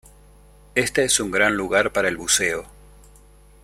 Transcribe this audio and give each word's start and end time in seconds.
Este 0.73 1.03
es 1.03 1.19
un 1.19 1.29
gran 1.29 1.55
lugar 1.55 1.93
para 1.93 2.07
el 2.07 2.17
buceo. 2.17 2.65